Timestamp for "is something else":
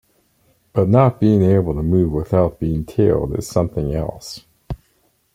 3.37-4.43